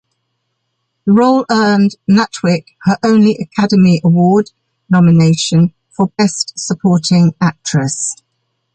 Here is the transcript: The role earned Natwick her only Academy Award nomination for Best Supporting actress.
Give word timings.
The 1.05 1.11
role 1.13 1.45
earned 1.51 1.91
Natwick 2.09 2.65
her 2.85 2.97
only 3.03 3.35
Academy 3.39 4.01
Award 4.03 4.49
nomination 4.89 5.75
for 5.91 6.07
Best 6.17 6.57
Supporting 6.57 7.33
actress. 7.39 8.15